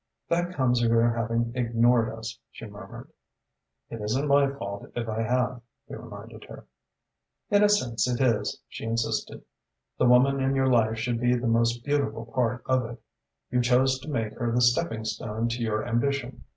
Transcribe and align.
"That 0.29 0.55
comes 0.55 0.81
of 0.81 0.89
your 0.89 1.11
having 1.13 1.51
ignored 1.53 2.09
us," 2.11 2.39
she 2.49 2.65
murmured. 2.65 3.11
"It 3.91 4.01
isn't 4.01 4.27
my 4.27 4.49
fault 4.51 4.91
if 4.95 5.07
I 5.07 5.21
have," 5.21 5.61
he 5.87 5.93
reminded 5.93 6.43
her. 6.45 6.65
"In 7.51 7.63
a 7.63 7.69
sense 7.69 8.07
it 8.07 8.19
is," 8.19 8.59
she 8.67 8.83
insisted. 8.85 9.43
"The 9.99 10.07
woman 10.07 10.39
in 10.39 10.55
your 10.55 10.69
life 10.71 10.97
should 10.97 11.19
be 11.19 11.35
the 11.35 11.45
most 11.45 11.85
beautiful 11.85 12.25
part 12.25 12.63
of 12.65 12.83
it. 12.87 12.99
You 13.51 13.61
chose 13.61 13.99
to 13.99 14.09
make 14.09 14.33
her 14.39 14.51
the 14.51 14.61
stepping 14.63 15.05
stone 15.05 15.47
to 15.49 15.61
your 15.61 15.87
ambition. 15.87 16.45